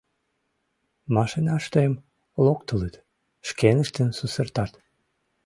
[1.15, 1.93] —Машинаштым
[2.45, 2.95] локтылыт,
[3.47, 4.71] шкеныштым сусыртат.